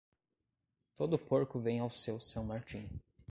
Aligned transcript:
Todo 0.95 1.19
porco 1.19 1.59
vem 1.59 1.79
ao 1.79 1.91
seu 1.91 2.19
San 2.19 2.41
Martín. 2.45 2.89